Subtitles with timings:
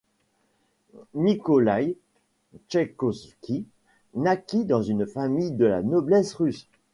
[1.13, 1.95] Nikolaï
[2.67, 3.67] Tchaïkovski
[4.15, 6.67] naquit dans une famille de la noblesse russe.